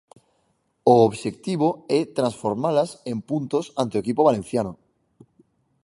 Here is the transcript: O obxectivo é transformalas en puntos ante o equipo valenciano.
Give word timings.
O 0.93 0.95
obxectivo 1.09 1.69
é 1.99 1.99
transformalas 2.17 2.89
en 3.11 3.17
puntos 3.29 3.65
ante 3.81 3.95
o 3.95 4.01
equipo 4.03 4.25
valenciano. 4.29 4.73